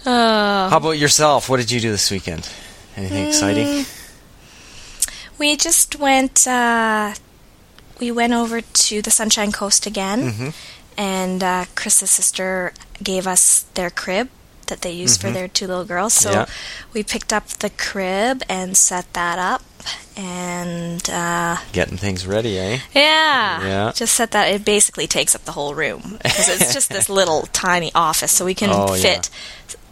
Oh. 0.05 0.67
How 0.69 0.77
about 0.77 0.91
yourself? 0.91 1.49
What 1.49 1.57
did 1.57 1.71
you 1.71 1.79
do 1.79 1.91
this 1.91 2.09
weekend? 2.11 2.49
Anything 2.95 3.27
exciting? 3.27 3.85
We 5.37 5.55
just 5.57 5.97
went. 5.97 6.47
Uh, 6.47 7.13
we 7.99 8.11
went 8.11 8.33
over 8.33 8.61
to 8.61 9.01
the 9.01 9.11
Sunshine 9.11 9.51
Coast 9.51 9.85
again, 9.85 10.31
hmm 10.31 10.49
and 10.95 11.43
uh, 11.43 11.65
Chris's 11.73 12.11
sister 12.11 12.71
gave 13.01 13.25
us 13.25 13.65
their 13.73 13.89
crib 13.89 14.29
that 14.73 14.81
they 14.81 14.91
use 14.91 15.17
for 15.17 15.27
Mhm. 15.29 15.33
their 15.33 15.47
two 15.47 15.67
little 15.67 15.85
girls. 15.85 16.13
So 16.13 16.31
Yeah. 16.31 16.45
we 16.93 17.03
picked 17.03 17.31
up 17.31 17.47
the 17.59 17.69
crib 17.69 18.41
and 18.49 18.75
set 18.75 19.05
that 19.13 19.37
up, 19.37 19.61
and 20.17 21.07
uh, 21.09 21.57
Getting 21.73 21.97
things 21.97 22.25
ready, 22.25 22.57
eh? 22.57 22.79
yeah, 22.93 23.63
Yeah. 23.65 23.91
just 23.93 24.15
set 24.15 24.31
that. 24.31 24.49
It 24.49 24.65
basically 24.65 25.05
takes 25.07 25.35
up 25.35 25.45
the 25.45 25.51
whole 25.51 25.75
room 25.75 26.17
because 26.23 26.49
it's 26.49 26.73
just 26.73 26.89
this 26.89 27.07
little 27.19 27.47
tiny 27.53 27.91
office, 27.93 28.31
so 28.31 28.45
we 28.45 28.55
can 28.55 28.71
Oh, 28.71 28.93
fit 28.95 29.29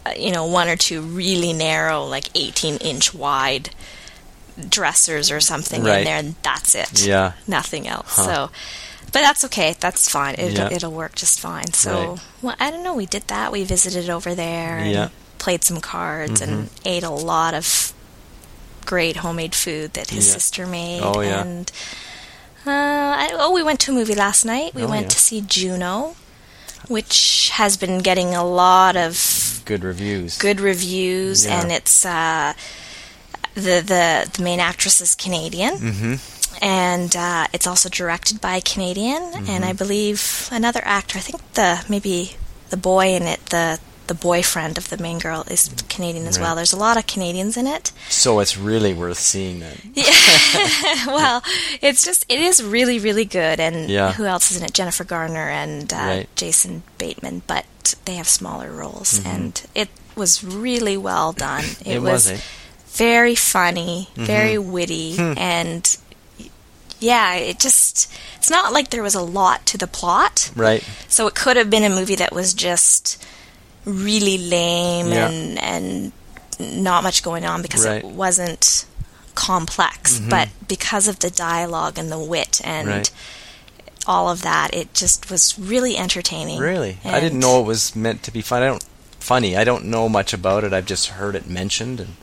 uh, 0.04 0.10
you 0.16 0.32
know, 0.32 0.44
one 0.46 0.68
or 0.68 0.74
two 0.76 1.00
really 1.00 1.52
narrow, 1.52 2.04
like 2.04 2.24
18 2.34 2.76
inch 2.78 3.14
wide 3.14 3.70
dressers 4.68 5.30
or 5.30 5.40
something 5.40 5.82
Right. 5.84 5.98
in 6.00 6.04
there, 6.04 6.16
and 6.16 6.34
that's 6.42 6.74
it. 6.74 7.02
Yeah. 7.02 7.32
Nothing 7.46 7.86
else. 7.86 8.08
Huh. 8.16 8.24
So, 8.24 8.50
but 9.12 9.20
that's 9.20 9.44
okay. 9.44 9.74
That's 9.78 10.08
fine. 10.08 10.34
It, 10.36 10.52
Yeah. 10.52 10.68
It'll 10.72 10.92
work 10.92 11.14
just 11.14 11.38
fine. 11.40 11.72
So, 11.74 11.92
Right. 11.92 12.20
well, 12.42 12.56
I 12.58 12.70
don't 12.70 12.82
know. 12.82 12.94
We 12.94 13.06
did 13.06 13.28
that. 13.28 13.52
We 13.52 13.64
visited 13.64 14.08
over 14.10 14.34
there 14.34 14.78
and 14.78 14.90
Yeah. 14.92 15.08
played 15.38 15.64
some 15.64 15.80
cards 15.80 16.40
and 16.40 16.70
ate 16.84 17.02
a 17.04 17.10
lot 17.10 17.52
of 17.54 17.92
great 18.86 19.16
homemade 19.18 19.54
food 19.54 19.92
that 19.94 20.10
his 20.10 20.26
Yeah. 20.26 20.32
sister 20.34 20.66
made. 20.66 21.02
Oh, 21.02 21.20
yeah. 21.20 21.40
And 21.42 21.70
uh, 22.66 22.70
I, 22.70 23.30
oh, 23.32 23.50
we 23.52 23.62
went 23.62 23.80
to 23.80 23.90
a 23.90 23.94
movie 23.94 24.14
last 24.14 24.44
night. 24.44 24.74
We 24.74 24.84
Oh, 24.84 24.88
went 24.88 25.10
to 25.10 25.18
see 25.18 25.40
Juno, 25.40 26.14
which 26.88 27.50
has 27.54 27.76
been 27.76 27.98
getting 27.98 28.34
a 28.34 28.44
lot 28.44 28.96
of 28.96 29.60
Good 29.64 29.82
reviews. 29.84 30.38
good 30.38 30.60
reviews, 30.60 31.46
and 31.46 31.70
it's 31.72 32.04
uh, 32.04 32.52
the 33.54 33.80
the 33.84 34.30
the 34.32 34.42
main 34.42 34.60
actress 34.60 35.00
is 35.00 35.14
Canadian, 35.14 35.74
Mm-hmm. 35.78 36.14
And 36.62 37.14
uh, 37.16 37.46
it's 37.52 37.66
also 37.66 37.88
directed 37.90 38.40
by 38.40 38.56
a 38.56 38.60
Canadian, 38.62 39.20
Mm-hmm. 39.32 39.50
and 39.50 39.64
I 39.64 39.72
believe 39.74 40.48
another 40.52 40.80
actor. 40.84 41.18
I 41.18 41.22
think 41.22 41.40
the 41.54 41.84
maybe 41.88 42.36
the 42.70 42.76
boy 42.78 43.08
in 43.14 43.24
it, 43.24 43.44
the 43.46 43.78
the 44.08 44.14
boyfriend 44.14 44.78
of 44.78 44.88
the 44.88 44.96
main 44.98 45.18
girl, 45.18 45.44
is 45.50 45.70
Canadian 45.88 46.26
as 46.26 46.36
Right. 46.38 46.44
well. 46.46 46.56
There's 46.56 46.72
a 46.72 46.76
lot 46.78 46.96
of 46.96 47.06
Canadians 47.06 47.56
in 47.56 47.66
it. 47.66 47.92
So 48.08 48.40
it's 48.40 48.56
really 48.58 48.92
worth 48.94 49.18
seeing 49.18 49.60
that. 49.60 49.76
well, 51.06 51.42
it's 51.80 52.04
just 52.04 52.24
it 52.28 52.38
is 52.40 52.62
really 52.62 52.98
really 52.98 53.24
good, 53.24 53.60
and 53.60 53.88
Yeah. 53.90 54.12
who 54.12 54.24
else 54.24 54.50
is 54.50 54.56
in 54.58 54.64
it? 54.64 54.72
Jennifer 54.74 55.04
Garner 55.04 55.48
and 55.48 55.92
uh, 55.92 55.96
Right. 55.96 56.28
Jason 56.36 56.82
Bateman, 56.98 57.42
but 57.46 57.64
they 58.04 58.14
have 58.16 58.28
smaller 58.28 58.70
roles, 58.72 59.18
Mm-hmm. 59.18 59.28
and 59.34 59.62
it 59.74 59.88
was 60.16 60.42
really 60.44 60.96
well 60.96 61.32
done. 61.32 61.64
It, 61.86 61.96
It 61.96 62.02
was, 62.02 62.30
was, 62.30 62.30
eh? 62.32 62.40
very 62.92 63.34
funny, 63.34 64.08
very 64.16 64.56
Mm-hmm. 64.56 64.72
witty, 64.72 65.16
Hmm. 65.16 65.34
and 65.38 65.96
yeah, 67.02 67.34
it 67.34 67.58
just 67.58 68.12
it's 68.36 68.50
not 68.50 68.72
like 68.72 68.90
there 68.90 69.02
was 69.02 69.14
a 69.14 69.22
lot 69.22 69.66
to 69.66 69.78
the 69.78 69.86
plot. 69.86 70.50
Right. 70.56 70.82
So 71.08 71.26
it 71.26 71.34
could 71.34 71.56
have 71.56 71.68
been 71.70 71.84
a 71.84 71.90
movie 71.90 72.14
that 72.16 72.32
was 72.32 72.54
just 72.54 73.24
really 73.84 74.38
lame 74.38 75.08
Yeah. 75.08 75.28
and 75.28 75.58
and 75.58 76.12
not 76.58 77.02
much 77.02 77.22
going 77.22 77.44
on 77.44 77.62
because 77.62 77.84
Right. 77.84 78.02
Mm-hmm. 78.02 78.10
it 78.10 78.14
wasn't 78.14 78.84
complex, 79.34 80.18
but 80.20 80.48
because 80.68 81.08
of 81.08 81.18
the 81.20 81.30
dialogue 81.30 81.98
and 81.98 82.12
the 82.12 82.18
wit 82.18 82.60
and 82.62 82.86
Right. 82.88 83.10
all 84.06 84.28
of 84.28 84.42
that, 84.42 84.74
it 84.74 84.92
just 84.94 85.30
was 85.30 85.58
really 85.58 85.96
entertaining. 85.96 86.58
Really? 86.60 86.98
I 87.04 87.18
didn't 87.20 87.40
know 87.40 87.60
it 87.60 87.66
was 87.66 87.96
meant 87.96 88.22
to 88.24 88.30
be 88.30 88.42
fun. 88.42 88.62
I 88.62 88.66
don't 88.66 88.84
funny. 89.18 89.56
I 89.56 89.64
don't 89.64 89.84
know 89.86 90.08
much 90.08 90.32
about 90.32 90.64
it. 90.64 90.72
I've 90.72 90.86
just 90.86 91.08
heard 91.08 91.34
it 91.34 91.48
mentioned 91.48 91.98
and 92.00 92.16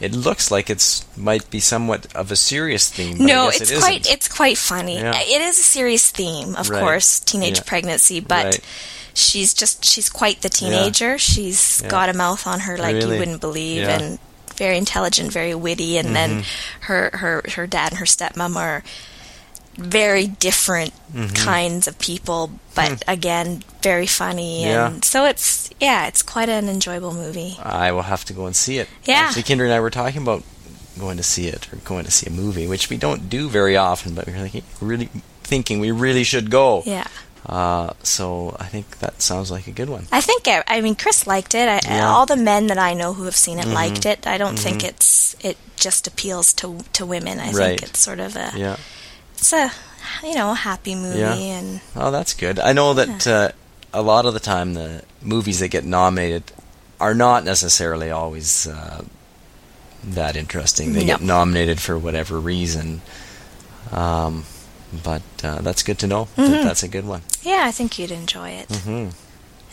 it 0.00 0.12
looks 0.14 0.50
like 0.50 0.68
it's 0.70 1.04
might 1.16 1.50
be 1.50 1.60
somewhat 1.60 2.06
of 2.14 2.30
a 2.30 2.36
serious 2.36 2.88
theme. 2.90 3.18
But 3.18 3.26
No, 3.26 3.48
it's 3.48 3.70
it 3.70 3.78
quite 3.80 4.06
it's 4.10 4.28
quite 4.28 4.58
funny. 4.58 4.96
Yeah. 4.98 5.18
It 5.20 5.40
is 5.42 5.58
a 5.58 5.62
serious 5.62 6.10
theme, 6.10 6.56
of 6.56 6.68
Right. 6.70 6.80
course, 6.80 7.20
teenage 7.20 7.58
Yeah. 7.58 7.64
pregnancy, 7.66 8.20
but 8.20 8.44
Right. 8.44 8.60
she's 9.14 9.54
just 9.54 9.84
she's 9.84 10.08
quite 10.08 10.42
the 10.42 10.48
teenager. 10.50 11.18
She's 11.18 11.82
got 11.88 12.08
a 12.08 12.12
mouth 12.14 12.46
on 12.46 12.60
her 12.60 12.76
like 12.76 12.94
Really? 12.96 13.14
you 13.14 13.18
wouldn't 13.20 13.40
believe 13.40 13.88
and 13.88 14.18
very 14.56 14.76
intelligent, 14.76 15.30
very 15.32 15.54
witty 15.54 15.98
and 15.98 16.14
then 16.16 16.30
Mm-hmm. 16.42 16.82
her 16.92 17.10
her 17.14 17.42
her 17.54 17.66
dad 17.66 17.92
and 17.92 17.98
her 18.00 18.06
stepmom 18.06 18.56
are 18.56 18.82
very 19.78 20.26
different 20.26 20.92
Mm-hmm. 21.08 21.34
kinds 21.36 21.88
of 21.88 21.98
people, 21.98 22.50
but 22.74 23.02
again, 23.08 23.62
very 23.82 24.06
funny 24.06 24.64
Hmm. 24.64 24.68
Yeah. 24.68 24.86
and 24.92 25.02
so 25.02 25.24
it's 25.24 25.70
yeah, 25.80 26.06
it's 26.06 26.22
quite 26.22 26.50
an 26.50 26.68
enjoyable 26.68 27.14
movie. 27.14 27.56
I 27.62 27.92
will 27.92 28.02
have 28.04 28.26
to 28.26 28.34
go 28.34 28.44
and 28.44 28.54
see 28.54 28.76
it. 28.76 28.88
Yeah. 29.06 29.24
Actually, 29.24 29.44
Kinder 29.44 29.64
and 29.64 29.72
I 29.72 29.80
were 29.80 29.88
talking 29.90 30.20
about 30.20 30.42
going 30.98 31.16
to 31.16 31.22
see 31.22 31.48
it 31.48 31.72
or 31.72 31.76
going 31.76 32.04
to 32.04 32.10
see 32.10 32.26
a 32.26 32.30
movie, 32.30 32.66
which 32.68 32.90
we 32.90 32.98
don't 32.98 33.30
do 33.30 33.48
very 33.48 33.74
often, 33.74 34.14
but 34.14 34.26
we 34.26 34.34
were 34.34 34.40
like 34.52 34.62
really 34.82 35.08
thinking 35.44 35.80
we 35.80 35.90
really 35.90 36.24
should 36.24 36.50
go. 36.50 36.82
Yeah. 36.84 37.06
Uh, 37.46 37.94
so 38.02 38.54
I 38.60 38.66
think 38.66 38.98
that 38.98 39.22
sounds 39.22 39.50
like 39.50 39.66
a 39.66 39.72
good 39.72 39.88
one. 39.88 40.06
I 40.12 40.20
think 40.20 40.46
I, 40.46 40.62
I 40.66 40.82
mean 40.82 40.94
Chris 40.94 41.26
liked 41.26 41.54
it. 41.54 41.66
I, 41.68 41.76
Yeah. 41.76 41.80
Mm-hmm. 42.04 42.12
All 42.12 42.26
the 42.26 42.36
men 42.36 42.66
that 42.66 42.76
I 42.78 42.92
know 42.92 43.14
who 43.14 43.24
have 43.24 43.36
seen 43.36 43.58
it 43.58 43.66
liked 43.66 44.04
it. 44.04 44.26
I 44.26 44.36
don't 44.36 44.58
think 44.58 44.84
it's 44.84 45.34
it 45.40 45.56
just 45.76 46.06
appeals 46.06 46.52
to 46.60 46.80
to 46.92 47.06
women. 47.06 47.40
I 47.40 47.52
Right. 47.52 47.80
think 47.80 47.82
it's 47.84 48.00
sort 48.00 48.20
of 48.20 48.36
a 48.36 48.52
Yeah. 48.54 48.76
It's 49.38 49.52
a 49.52 49.70
you 50.22 50.34
know 50.34 50.50
a 50.50 50.54
happy 50.54 50.94
movie 50.94 51.20
Yeah. 51.20 51.34
and 51.34 51.80
Oh, 51.96 52.10
that's 52.10 52.34
good. 52.34 52.58
I 52.58 52.72
know 52.72 52.94
that 52.94 53.26
uh, 53.26 53.50
a 53.92 54.02
lot 54.02 54.26
of 54.26 54.34
the 54.34 54.40
time 54.40 54.74
the 54.74 55.02
movies 55.22 55.60
that 55.60 55.68
get 55.68 55.84
nominated 55.84 56.44
are 57.00 57.14
not 57.14 57.44
necessarily 57.44 58.10
always 58.10 58.66
uh, 58.66 59.02
that 60.04 60.36
interesting. 60.36 60.92
They 60.92 61.00
No. 61.00 61.06
get 61.06 61.20
nominated 61.22 61.80
for 61.80 61.98
whatever 61.98 62.38
reason. 62.40 63.00
Um, 63.92 64.44
but 65.04 65.22
uh, 65.44 65.60
that's 65.62 65.82
good 65.82 65.98
to 66.00 66.06
know. 66.06 66.24
Mm-hmm. 66.36 66.50
That 66.52 66.64
that's 66.64 66.82
a 66.82 66.88
good 66.88 67.06
one. 67.06 67.22
yeah, 67.42 67.64
I 67.66 67.70
think 67.72 67.98
you'd 67.98 68.10
enjoy 68.10 68.50
it. 68.50 68.70
hmm 68.70 69.08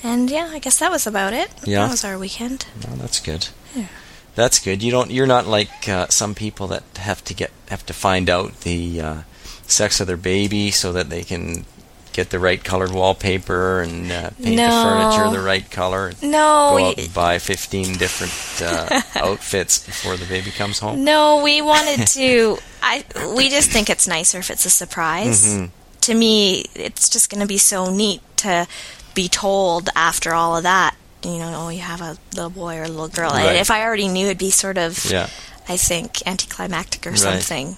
And 0.03 0.29
yeah, 0.29 0.49
I 0.51 0.59
guess 0.59 0.77
that 0.79 0.91
was 0.91 1.07
about 1.07 1.33
it. 1.33 1.49
Yeah. 1.65 1.85
that 1.85 1.91
was 1.91 2.03
our 2.05 2.17
weekend. 2.17 2.65
No, 2.87 2.95
that's 2.95 3.19
good. 3.19 3.47
Yeah. 3.75 3.87
That's 4.35 4.59
good. 4.59 4.83
You 4.83 4.91
don't. 4.91 5.11
You're 5.11 5.27
not 5.27 5.47
like 5.47 5.87
uh, 5.89 6.07
some 6.09 6.35
people 6.35 6.67
that 6.67 6.83
have 6.97 7.23
to 7.25 7.33
get 7.33 7.51
have 7.69 7.85
to 7.85 7.93
find 7.93 8.29
out 8.29 8.61
the 8.61 9.01
uh, 9.01 9.21
sex 9.67 9.99
of 9.99 10.07
their 10.07 10.17
baby 10.17 10.71
so 10.71 10.91
that 10.93 11.09
they 11.09 11.23
can 11.23 11.65
get 12.13 12.29
the 12.29 12.39
right 12.39 12.63
colored 12.63 12.91
wallpaper 12.91 13.81
and 13.81 14.09
uh, 14.11 14.29
paint 14.41 14.55
No. 14.55 14.67
the 14.69 14.83
furniture 15.19 15.37
the 15.37 15.45
right 15.45 15.69
color. 15.69 16.13
No, 16.21 16.69
go 16.71 16.75
we, 16.77 16.83
out 16.83 16.97
and 16.97 17.13
buy 17.13 17.39
15 17.39 17.97
different 17.97 18.61
uh, 18.61 19.01
outfits 19.15 19.85
before 19.85 20.15
the 20.15 20.25
baby 20.25 20.51
comes 20.51 20.79
home. 20.79 21.03
no, 21.03 21.41
we 21.43 21.61
wanted 21.61 22.07
to. 22.07 22.57
I 22.81 23.03
we 23.35 23.49
just 23.49 23.69
think 23.71 23.89
it's 23.89 24.07
nicer 24.07 24.37
if 24.39 24.49
it's 24.49 24.65
a 24.65 24.69
surprise. 24.69 25.45
Mhm. 25.45 25.69
To 26.01 26.13
me, 26.13 26.65
it's 26.75 27.09
just 27.09 27.29
going 27.31 27.41
to 27.41 27.47
be 27.47 27.57
so 27.57 27.91
neat 27.93 28.21
to 28.37 28.67
be 29.15 29.27
told 29.27 29.89
after 29.95 30.33
all 30.33 30.55
of 30.55 30.63
that. 30.63 30.95
You 31.23 31.39
know, 31.39 31.53
oh, 31.65 31.69
you 31.69 31.79
have 31.79 31.99
a 32.01 32.15
little 32.35 32.51
boy 32.51 32.77
or 32.77 32.83
a 32.83 32.87
little 32.87 33.07
girl. 33.07 33.31
Right. 33.31 33.55
If 33.55 33.71
I 33.71 33.81
already 33.83 34.07
knew, 34.07 34.27
it'd 34.27 34.37
be 34.37 34.51
sort 34.51 34.77
of, 34.77 35.03
Yeah. 35.09 35.27
I 35.67 35.75
think, 35.77 36.21
anticlimactic 36.27 37.07
or 37.07 37.09
Right. 37.11 37.19
something. 37.19 37.77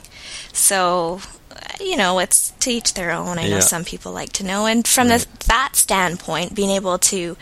So, 0.51 1.22
you 1.80 1.96
know, 1.98 2.20
it's 2.20 2.50
to 2.62 2.72
each 2.72 2.94
their 2.94 3.12
own. 3.12 3.38
I 3.40 3.48
know 3.48 3.60
some 3.60 3.84
people 3.86 4.12
like 4.12 4.32
to 4.34 4.44
know, 4.46 4.66
and 4.66 4.88
from 4.88 5.08
Right. 5.10 5.20
the, 5.40 5.48
that 5.48 5.76
standpoint, 5.76 6.56
being 6.56 6.72
able 6.72 6.98
to 7.00 7.38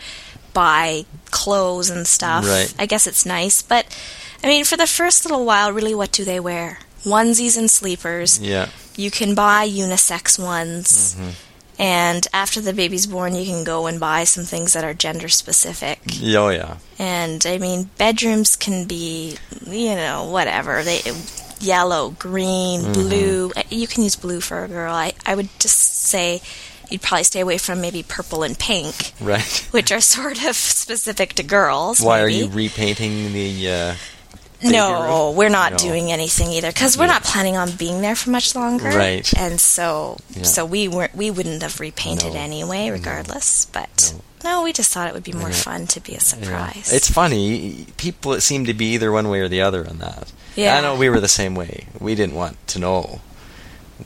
buy 0.52 1.04
clothes 1.30 1.90
and 1.90 2.06
stuff, 2.06 2.46
Right. 2.46 2.72
I 2.78 2.86
guess 2.86 3.06
it's 3.06 3.26
nice. 3.26 3.62
But 3.62 3.86
I 4.42 4.46
mean, 4.48 4.64
for 4.64 4.76
the 4.76 4.86
first 4.86 5.24
little 5.24 5.44
while, 5.44 5.72
really, 5.72 5.94
what 5.94 6.12
do 6.12 6.24
they 6.24 6.40
wear? 6.40 6.78
Onesies 7.04 7.56
and 7.56 7.70
sleepers. 7.70 8.38
Yeah. 8.40 8.68
You 8.96 9.10
can 9.10 9.34
buy 9.34 9.68
unisex 9.68 10.38
ones. 10.42 11.14
Mm-hmm. 11.14 11.30
And 11.78 12.26
after 12.32 12.62
the 12.62 12.72
baby's 12.72 13.06
born, 13.06 13.34
you 13.34 13.44
can 13.44 13.62
go 13.62 13.86
and 13.86 14.00
buy 14.00 14.24
some 14.24 14.44
things 14.44 14.72
that 14.72 14.82
are 14.82 14.94
gender 14.94 15.28
specific. 15.28 16.00
Oh 16.24 16.48
yeah. 16.48 16.78
And 16.98 17.44
I 17.46 17.58
mean, 17.58 17.90
bedrooms 17.98 18.56
can 18.56 18.86
be, 18.86 19.36
you 19.66 19.94
know, 19.94 20.24
whatever. 20.30 20.82
They 20.82 21.00
yellow, 21.60 22.10
green, 22.18 22.80
Mm-hmm. 22.82 22.92
blue. 22.92 23.52
You 23.70 23.86
can 23.86 24.02
use 24.04 24.16
blue 24.16 24.40
for 24.40 24.64
a 24.64 24.68
girl. 24.68 24.92
I, 24.94 25.12
I 25.24 25.34
would 25.34 25.48
just 25.58 25.78
say 26.04 26.40
you'd 26.90 27.02
probably 27.02 27.24
stay 27.24 27.40
away 27.40 27.58
from 27.58 27.80
maybe 27.80 28.02
purple 28.02 28.42
and 28.42 28.58
pink, 28.58 29.12
Right. 29.20 29.66
which 29.72 29.90
are 29.92 30.00
sort 30.00 30.44
of 30.44 30.54
specific 30.56 31.34
to 31.34 31.42
girls. 31.42 32.00
Why 32.00 32.20
are 32.20 32.28
you 32.28 32.48
repainting 32.48 33.32
the? 33.32 33.70
Uh, 33.70 33.94
No, 34.62 35.32
we're 35.36 35.48
not 35.50 35.72
No. 35.72 35.78
doing 35.78 36.10
anything 36.10 36.50
either 36.52 36.68
because 36.72 36.96
we're 36.96 37.04
Yeah. 37.06 37.12
not 37.14 37.24
planning 37.24 37.56
on 37.56 37.72
being 37.72 38.00
there 38.00 38.16
for 38.16 38.30
much 38.30 38.54
longer. 38.54 38.88
Right. 38.90 39.30
And 39.36 39.60
so, 39.60 40.16
Yeah. 40.34 40.44
so 40.44 40.64
we 40.64 40.88
weren't. 40.88 41.14
We 41.14 41.30
wouldn't 41.30 41.62
have 41.62 41.78
repainted 41.78 42.32
No. 42.34 42.40
anyway, 42.40 42.88
regardless. 42.90 43.66
But 43.70 44.14
No. 44.42 44.50
no. 44.50 44.62
we 44.62 44.72
just 44.72 44.90
thought 44.90 45.08
it 45.08 45.14
would 45.14 45.24
be 45.24 45.32
more 45.32 45.50
Yeah. 45.50 45.56
fun 45.56 45.86
to 45.88 46.00
be 46.00 46.14
a 46.14 46.20
surprise. 46.20 46.90
It's 46.92 47.10
funny. 47.10 47.86
People 47.98 48.40
seem 48.40 48.64
to 48.66 48.74
be 48.74 48.86
either 48.94 49.12
one 49.12 49.28
way 49.28 49.40
or 49.40 49.48
the 49.48 49.60
other 49.60 49.86
on 49.88 49.98
that. 49.98 50.28
Yeah. 50.54 50.76
I 50.76 50.80
know 50.80 50.94
we 50.94 51.10
were 51.10 51.20
the 51.20 51.28
same 51.28 51.54
way. 51.54 51.86
We 52.00 52.14
didn't 52.14 52.34
want 52.34 52.56
to 52.68 52.78
know. 52.78 53.20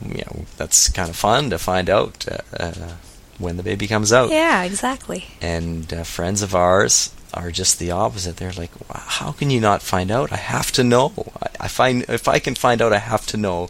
You 0.05 0.23
know, 0.27 0.47
that's 0.57 0.89
kind 0.89 1.09
of 1.11 1.17
fun 1.17 1.51
to 1.51 1.59
find 1.59 1.89
out 1.91 2.25
uh, 2.31 2.39
uh, 2.63 2.73
when 3.41 3.57
the 3.57 3.63
baby 3.63 3.87
comes 3.89 4.13
out. 4.13 4.31
yeah, 4.31 4.63
exactly. 4.63 5.25
And 5.41 5.93
uh, 5.93 6.05
friends 6.05 6.43
of 6.43 6.55
ours 6.55 7.11
are 7.35 7.51
just 7.51 7.79
the 7.79 7.91
opposite. 7.91 8.37
They're 8.37 8.53
like, 8.53 8.71
"Wow, 8.89 9.03
"How 9.19 9.33
can 9.33 9.51
you 9.51 9.61
not 9.61 9.83
find 9.83 10.11
out? 10.11 10.31
I 10.33 10.37
have 10.37 10.71
to 10.73 10.85
know. 10.85 11.13
I, 11.43 11.65
I 11.67 11.69
find 11.69 12.05
if 12.09 12.29
I 12.29 12.39
can 12.39 12.55
find 12.55 12.81
out, 12.83 12.93
I 12.93 12.99
have 12.99 13.27
to 13.27 13.37
know." 13.37 13.69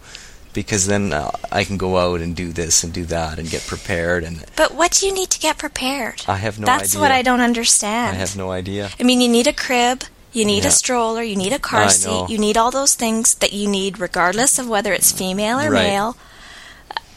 Because 0.52 0.88
then 0.88 1.12
uh, 1.12 1.30
I 1.52 1.62
can 1.62 1.76
go 1.78 1.96
out 1.96 2.20
and 2.20 2.34
do 2.34 2.50
this 2.52 2.82
and 2.82 2.92
do 2.92 3.04
that 3.04 3.38
and 3.38 3.48
get 3.48 3.62
prepared, 3.68 4.24
and 4.24 4.44
But 4.56 4.74
what 4.74 4.90
do 4.90 5.06
you 5.06 5.14
need 5.14 5.30
to 5.30 5.38
get 5.38 5.58
prepared? 5.58 6.24
I 6.26 6.38
have 6.42 6.58
no 6.58 6.66
That's 6.66 6.90
idea. 6.96 7.00
what 7.00 7.12
I 7.12 7.22
don't 7.22 7.40
understand. 7.40 8.16
I 8.16 8.18
have 8.18 8.34
no 8.36 8.50
idea. 8.50 8.90
I 8.98 9.04
mean, 9.04 9.20
you 9.20 9.28
need 9.28 9.46
a 9.46 9.52
crib, 9.52 10.02
you 10.32 10.44
need 10.44 10.64
Yeah. 10.64 10.70
a 10.70 10.72
stroller, 10.72 11.22
you 11.22 11.36
need 11.36 11.52
a 11.52 11.60
car 11.60 11.82
I 11.82 11.84
know. 11.84 11.90
seat, 12.26 12.30
you 12.34 12.38
need 12.38 12.56
all 12.56 12.72
those 12.72 12.96
things 12.96 13.34
that 13.34 13.52
you 13.52 13.68
need 13.68 14.00
regardless 14.00 14.58
of 14.58 14.66
whether 14.66 14.92
it's 14.92 15.12
female 15.12 15.60
or 15.60 15.70
Right. 15.70 15.86
male. 15.86 16.16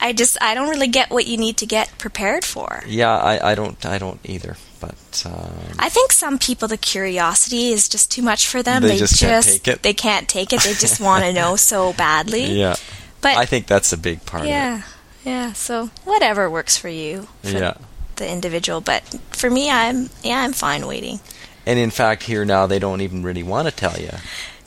I 0.03 0.11
just 0.13 0.37
I 0.41 0.53
don't 0.53 0.69
really 0.69 0.87
get 0.89 1.09
what 1.09 1.25
you 1.27 1.37
need 1.37 1.57
to 1.57 1.65
get 1.65 1.97
prepared 1.97 2.43
for. 2.43 2.83
Yeah, 2.85 3.15
I, 3.17 3.51
I 3.51 3.55
don't 3.55 3.83
I 3.85 3.97
don't 3.97 4.19
either. 4.23 4.57
But 4.81 5.23
um, 5.25 5.77
I 5.79 5.87
think 5.87 6.11
some 6.11 6.37
people 6.37 6.67
the 6.67 6.75
curiosity 6.77 7.69
is 7.71 7.87
just 7.87 8.11
too 8.11 8.21
much 8.21 8.47
for 8.47 8.61
them. 8.61 8.81
They 8.83 8.97
just 8.97 9.17
can't 9.19 9.45
take 9.45 9.67
it. 9.67 9.81
They 9.81 9.93
can't 9.93 10.27
take 10.27 10.51
it. 10.51 10.61
They 10.61 10.73
just 10.73 10.99
want 10.99 11.23
to 11.23 11.31
know 11.41 11.55
so 11.55 11.93
badly. 11.93 12.43
yeah, 12.59 12.75
But 13.21 13.37
I 13.37 13.45
think 13.45 13.67
that's 13.67 13.93
a 13.93 13.97
big 13.97 14.25
part 14.25 14.43
of 14.43 14.49
yeah, 14.49 14.81
yeah. 15.23 15.53
So 15.53 15.89
whatever 16.03 16.49
works 16.49 16.75
for 16.77 16.89
you, 16.89 17.29
for 17.43 17.51
Yeah. 17.57 17.75
the 18.17 18.27
individual. 18.29 18.81
But 18.81 19.03
for 19.31 19.49
me, 19.49 19.71
I'm 19.71 20.09
yeah, 20.21 20.41
I'm 20.43 20.51
fine 20.53 20.85
waiting. 20.85 21.21
And 21.65 21.79
in 21.79 21.91
fact, 21.91 22.23
here 22.23 22.43
now 22.43 22.67
they 22.67 22.79
don't 22.79 22.99
even 22.99 23.23
really 23.23 23.43
want 23.43 23.69
to 23.69 23.73
tell 23.73 23.97
you. 23.97 24.11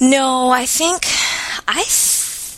No, 0.00 0.48
I 0.48 0.64
think 0.64 1.04
I 1.68 1.82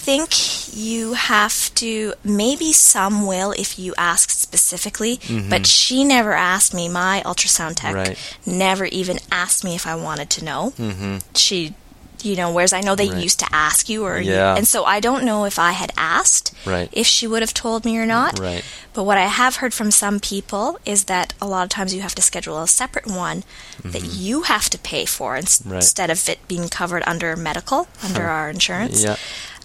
think 0.09 0.31
you 0.77 1.13
have 1.15 1.75
to. 1.75 2.15
Maybe 2.25 2.73
some 2.73 3.27
will 3.27 3.53
if 3.53 3.79
you 3.79 3.95
ask 3.99 4.31
specifically, 4.31 5.21
but 5.51 5.67
she 5.67 6.05
never 6.05 6.33
asked 6.33 6.73
me. 6.75 6.89
My 6.89 7.23
ultrasound 7.27 7.75
tech 7.77 7.95
Mm-hmm. 7.95 8.09
Right. 8.09 8.19
never 8.47 8.85
even 8.87 9.19
asked 9.31 9.65
me 9.65 9.75
if 9.75 9.87
I 9.87 9.95
wanted 9.95 10.29
to 10.37 10.45
know. 10.45 10.73
Mm-hmm. 10.79 11.19
She, 11.35 11.75
you 12.23 12.35
know, 12.37 12.51
whereas 12.53 12.73
I 12.73 12.81
know 12.81 12.95
they 12.97 13.11
Right. 13.11 13.23
used 13.29 13.39
to 13.41 13.49
ask 13.53 13.89
you, 13.89 14.05
or 14.05 14.19
Yeah. 14.19 14.57
and 14.59 14.67
so 14.67 14.85
I 14.85 14.99
don't 15.01 15.25
know 15.25 15.45
if 15.45 15.59
I 15.59 15.73
had 15.73 15.93
asked 15.97 16.53
Right. 16.65 16.89
if 16.93 17.07
she 17.07 17.27
would 17.31 17.43
have 17.43 17.55
told 17.55 17.85
me 17.85 17.97
or 17.99 18.07
not. 18.07 18.39
Right. 18.39 18.65
But 18.95 19.05
what 19.05 19.19
I 19.19 19.27
have 19.43 19.57
heard 19.61 19.73
from 19.75 19.91
some 19.91 20.19
people 20.21 20.79
is 20.85 21.05
that 21.05 21.33
a 21.41 21.47
lot 21.47 21.63
of 21.65 21.71
times 21.71 21.95
you 21.95 22.03
have 22.03 22.15
to 22.17 22.23
schedule 22.23 22.59
a 22.63 22.67
separate 22.67 23.07
one 23.07 23.45
that 23.85 24.05
you 24.05 24.43
have 24.43 24.69
to 24.71 24.79
pay 24.79 25.05
for 25.07 25.37
Mm-hmm. 25.37 25.71
Right. 25.71 25.77
instead 25.83 26.11
of 26.11 26.29
it 26.29 26.39
being 26.49 26.69
covered 26.69 27.05
under 27.07 27.37
medical, 27.37 27.87
under 28.03 28.25
our 28.27 28.51
insurance. 28.51 29.05
Yeah. 29.05 29.17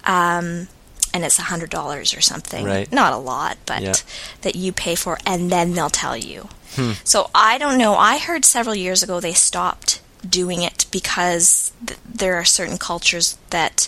Um, 0.06 0.68
and 1.14 1.24
it's 1.24 1.38
a 1.38 1.44
hundred 1.44 1.70
dollars 1.70 2.14
or 2.16 2.22
something. 2.22 2.66
Right. 2.66 2.92
Not 2.92 3.14
a 3.14 3.18
lot, 3.18 3.58
but 3.66 3.82
Yeah. 3.82 3.94
that 4.42 4.56
you 4.56 4.72
pay 4.72 4.96
for, 4.96 5.20
and 5.26 5.52
then 5.52 5.74
they'll 5.74 5.90
tell 5.92 6.18
you. 6.18 6.50
Hmm. 6.76 6.94
So 7.04 7.30
I 7.36 7.58
don't 7.60 7.78
know. 7.78 7.96
I 7.96 8.18
heard 8.18 8.46
several 8.46 8.76
years 8.76 9.04
ago 9.04 9.20
they 9.20 9.34
stopped 9.34 10.02
doing 10.28 10.64
it 10.64 10.88
because 10.92 11.72
th- 11.86 12.00
there 12.04 12.36
are 12.36 12.46
certain 12.46 12.78
cultures 12.80 13.38
that 13.52 13.88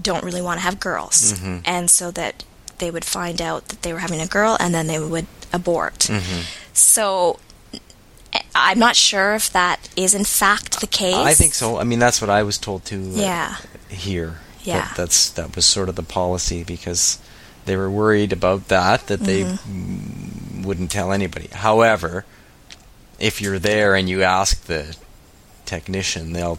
don't 0.00 0.22
really 0.24 0.40
want 0.42 0.58
to 0.60 0.62
have 0.64 0.78
girls, 0.78 1.32
Mm-hmm. 1.32 1.58
and 1.64 1.90
so 1.90 2.10
that 2.12 2.44
they 2.78 2.90
would 2.90 3.04
find 3.04 3.42
out 3.42 3.68
that 3.68 3.82
they 3.82 3.92
were 3.92 3.98
having 3.98 4.20
a 4.20 4.26
girl, 4.26 4.56
and 4.60 4.72
then 4.74 4.86
they 4.86 4.98
would 5.00 5.26
abort. 5.52 5.98
Mm-hmm. 6.08 6.42
So 6.72 7.40
I- 8.32 8.44
I'm 8.54 8.78
not 8.78 8.94
sure 8.96 9.34
if 9.34 9.50
that 9.52 9.88
is 9.96 10.14
in 10.14 10.24
fact 10.24 10.80
the 10.80 10.86
case. 10.86 11.14
I 11.16 11.34
think 11.34 11.52
so. 11.54 11.78
I 11.78 11.84
mean, 11.84 11.98
that's 11.98 12.20
what 12.20 12.30
I 12.30 12.42
was 12.44 12.58
told 12.58 12.84
to. 12.86 12.96
uh, 12.96 13.20
Yeah. 13.20 13.56
Here. 13.88 14.38
Yeah. 14.62 14.88
That, 14.88 14.96
that's 14.96 15.30
that 15.30 15.54
was 15.56 15.64
sort 15.66 15.88
of 15.88 15.96
the 15.96 16.02
policy 16.02 16.64
because 16.64 17.18
they 17.64 17.76
were 17.76 17.90
worried 17.90 18.32
about 18.32 18.68
that 18.68 19.06
that 19.06 19.20
they 19.20 19.42
Mm-hmm. 19.44 20.60
mm, 20.62 20.64
wouldn't 20.66 20.90
tell 20.90 21.12
anybody. 21.12 21.48
However, 21.52 22.24
if 23.18 23.40
you're 23.40 23.58
there 23.58 23.94
and 23.94 24.08
you 24.08 24.22
ask 24.22 24.64
the 24.64 24.96
technician, 25.66 26.32
they'll 26.32 26.58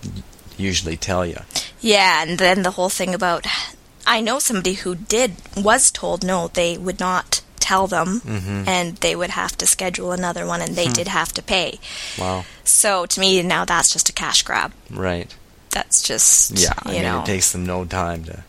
usually 0.58 0.98
tell 0.98 1.26
you. 1.26 1.38
Yeah, 1.82 2.24
and 2.24 2.38
then 2.38 2.64
the 2.64 2.72
whole 2.72 2.90
thing 2.90 3.14
about 3.14 3.46
I 4.06 4.20
know 4.22 4.40
somebody 4.40 4.74
who 4.74 4.96
did 4.96 5.36
was 5.58 5.90
told 5.92 6.24
no, 6.26 6.50
they 6.54 6.78
would 6.78 7.00
not 7.00 7.42
tell 7.60 7.88
them 7.88 8.20
Mhm. 8.26 8.68
and 8.68 8.98
they 8.98 9.16
would 9.16 9.30
have 9.30 9.58
to 9.58 9.66
schedule 9.66 10.12
another 10.12 10.46
one 10.46 10.60
and 10.62 10.72
Hmm. 10.72 10.76
they 10.76 10.88
did 10.90 11.08
have 11.08 11.32
to 11.34 11.42
pay. 11.42 11.80
Wow. 12.18 12.44
So 12.66 13.06
to 13.06 13.20
me 13.20 13.42
now 13.42 13.64
that's 13.66 13.92
just 13.94 14.10
a 14.10 14.14
cash 14.14 14.44
grab. 14.44 14.74
Right. 14.90 15.34
That's 15.74 16.01
just 16.01 16.51
Yeah. 16.58 16.74
I 16.84 16.92
mean, 16.92 17.01
know. 17.03 17.20
it 17.22 17.25
takes 17.25 17.51
them 17.51 17.65
no 17.65 17.84
time 17.86 18.24
to. 18.25 18.44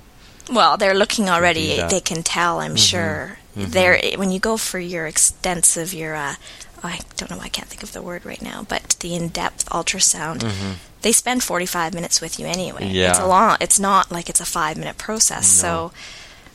well, 0.52 0.76
they're 0.76 0.95
looking 0.95 1.28
already. 1.28 1.81
They 1.88 2.00
can 2.00 2.23
tell, 2.23 2.61
I'm 2.61 2.76
mm-hmm. 2.76 2.76
sure. 2.76 3.38
Mm-hmm. 3.57 3.71
They're 3.71 3.99
eh, 4.04 4.16
when 4.16 4.31
you 4.31 4.38
go 4.38 4.57
for 4.57 4.78
your 4.78 5.07
extensive 5.07 5.95
your 5.95 6.14
uh 6.14 6.35
oh, 6.83 6.88
I 6.88 7.00
don't 7.16 7.31
know, 7.31 7.40
I 7.40 7.49
can't 7.49 7.69
think 7.69 7.83
of 7.83 7.93
the 7.93 8.02
word 8.02 8.25
right 8.26 8.43
now, 8.43 8.64
but 8.69 8.97
the 9.00 9.14
in-depth 9.14 9.69
ultrasound. 9.71 10.40
Mm-hmm. 10.40 10.73
They 11.02 11.12
spend 11.12 11.43
45 11.43 11.95
minutes 11.95 12.21
with 12.21 12.38
you 12.38 12.47
anyway. 12.47 12.87
Yeah. 12.88 13.11
It's 13.11 13.19
a 13.19 13.26
long 13.26 13.57
it's 13.61 13.81
not 13.81 14.11
like 14.12 14.28
it's 14.28 14.40
a 14.40 14.45
5-minute 14.45 14.99
process. 14.99 15.46
So 15.46 15.92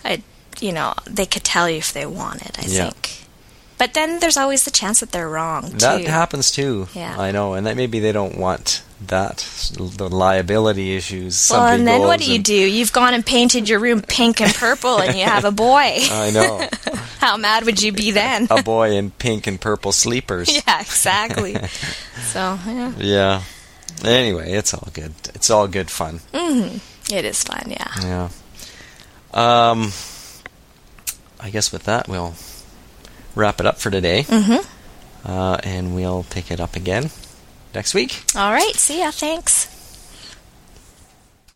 I 0.05 0.21
you 0.59 0.71
know, 0.73 0.93
they 1.05 1.25
could 1.25 1.43
tell 1.43 1.69
you 1.69 1.77
if 1.77 1.93
they 1.93 2.05
wanted, 2.05 2.57
I 2.59 2.65
Yeah. 2.67 2.89
think. 2.89 3.25
But 3.79 3.93
then 3.93 4.19
there's 4.19 4.35
always 4.37 4.65
the 4.65 4.71
chance 4.71 4.99
that 4.99 5.11
they're 5.11 5.29
wrong 5.29 5.71
Too. 5.71 5.77
That 5.77 6.01
happens 6.01 6.51
too. 6.51 6.87
Yeah. 6.93 7.15
I 7.17 7.31
know, 7.31 7.53
and 7.53 7.65
that 7.65 7.77
maybe 7.77 7.99
they 7.99 8.11
don't 8.11 8.37
want 8.37 8.83
that 9.07 9.37
the 9.73 10.09
liability 10.09 10.97
issues. 10.97 11.49
well, 11.49 11.65
and 11.65 11.87
then 11.87 12.01
what 12.01 12.19
do 12.19 12.29
you 12.29 12.39
do? 12.39 12.53
You've 12.53 12.91
gone 12.91 13.13
and 13.13 13.25
painted 13.25 13.69
your 13.69 13.79
room 13.79 14.01
pink 14.01 14.41
and 14.41 14.53
purple 14.53 14.99
and 14.99 15.17
you 15.17 15.23
have 15.23 15.45
a 15.45 15.51
boy. 15.51 15.95
I 16.11 16.29
know. 16.31 16.67
How 17.19 17.37
mad 17.37 17.63
would 17.63 17.81
you 17.81 17.93
be 17.93 18.11
then? 18.11 18.47
a 18.51 18.61
boy 18.61 18.91
in 18.91 19.11
pink 19.11 19.47
and 19.47 19.59
purple 19.59 19.93
sleepers. 19.93 20.53
yeah, 20.67 20.81
exactly. 20.81 21.55
so, 22.21 22.59
yeah. 22.67 22.93
Yeah. 22.97 23.41
Anyway, 24.03 24.51
it's 24.51 24.73
all 24.73 24.89
good. 24.93 25.13
It's 25.33 25.49
all 25.49 25.67
good 25.69 25.89
fun. 25.89 26.19
It 26.33 27.25
is 27.25 27.43
fun, 27.43 27.71
yeah. 27.71 27.93
Yeah. 28.01 28.29
Um. 29.33 29.91
I 31.41 31.49
guess 31.49 31.71
with 31.71 31.83
that 31.83 32.09
we'll 32.09 32.33
wrap 33.35 33.59
it 33.59 33.65
up 33.65 33.77
for 33.79 33.89
today, 33.89 34.23
Mm-hmm. 34.23 35.29
uh, 35.29 35.57
and 35.63 35.95
we'll 35.95 36.25
pick 36.29 36.51
it 36.51 36.59
up 36.59 36.75
again 36.75 37.09
next 37.73 37.93
week. 37.93 38.23
All 38.35 38.51
right, 38.51 38.75
see 38.75 38.99
ya. 38.99 39.11
Thanks. 39.11 39.67